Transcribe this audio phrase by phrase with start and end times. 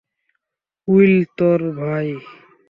[0.87, 2.07] Will, তোর ভাই!